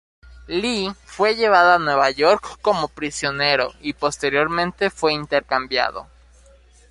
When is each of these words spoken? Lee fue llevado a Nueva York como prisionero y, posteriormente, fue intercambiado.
Lee 0.47 0.91
fue 1.05 1.35
llevado 1.35 1.73
a 1.73 1.77
Nueva 1.77 2.09
York 2.09 2.57
como 2.63 2.87
prisionero 2.87 3.71
y, 3.81 3.93
posteriormente, 3.93 4.89
fue 4.89 5.13
intercambiado. 5.13 6.07